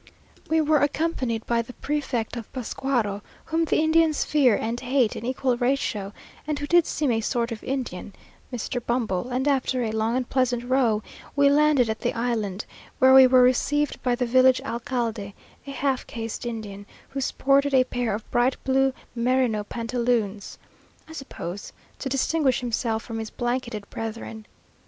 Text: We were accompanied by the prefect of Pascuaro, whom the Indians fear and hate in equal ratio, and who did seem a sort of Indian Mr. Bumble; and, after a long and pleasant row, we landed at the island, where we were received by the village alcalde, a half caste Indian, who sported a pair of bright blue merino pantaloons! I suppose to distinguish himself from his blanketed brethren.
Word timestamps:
We 0.49 0.61
were 0.61 0.79
accompanied 0.79 1.45
by 1.45 1.61
the 1.61 1.73
prefect 1.73 2.35
of 2.35 2.51
Pascuaro, 2.51 3.21
whom 3.45 3.65
the 3.65 3.77
Indians 3.77 4.25
fear 4.25 4.55
and 4.55 4.79
hate 4.79 5.15
in 5.15 5.23
equal 5.27 5.57
ratio, 5.57 6.11
and 6.47 6.57
who 6.57 6.65
did 6.65 6.87
seem 6.87 7.11
a 7.11 7.21
sort 7.21 7.51
of 7.51 7.63
Indian 7.63 8.11
Mr. 8.51 8.83
Bumble; 8.83 9.29
and, 9.29 9.47
after 9.47 9.83
a 9.83 9.91
long 9.91 10.15
and 10.15 10.27
pleasant 10.27 10.63
row, 10.67 11.03
we 11.35 11.51
landed 11.51 11.87
at 11.87 11.99
the 11.99 12.15
island, 12.15 12.65
where 12.97 13.13
we 13.13 13.27
were 13.27 13.43
received 13.43 14.01
by 14.01 14.15
the 14.15 14.25
village 14.25 14.59
alcalde, 14.61 15.35
a 15.67 15.71
half 15.71 16.07
caste 16.07 16.47
Indian, 16.47 16.87
who 17.09 17.21
sported 17.21 17.75
a 17.75 17.83
pair 17.83 18.15
of 18.15 18.27
bright 18.31 18.57
blue 18.63 18.93
merino 19.13 19.63
pantaloons! 19.63 20.57
I 21.07 21.13
suppose 21.13 21.73
to 21.99 22.09
distinguish 22.09 22.61
himself 22.61 23.03
from 23.03 23.19
his 23.19 23.29
blanketed 23.29 23.87
brethren. 23.91 24.47